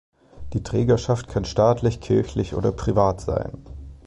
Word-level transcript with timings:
Die 0.53 0.63
Trägerschaft 0.63 1.27
kann 1.27 1.45
staatlich, 1.45 2.01
kirchlich 2.01 2.55
oder 2.55 2.71
privat 2.71 3.21
sein. 3.21 3.63